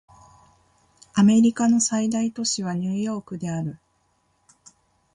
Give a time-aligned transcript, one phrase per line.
[1.13, 3.77] アメリカの最大都市はニューヨークである